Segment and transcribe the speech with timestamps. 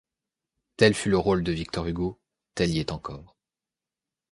[0.77, 2.19] Tel fut le rôle de Victor Hugo,
[2.55, 3.37] tel il est encore.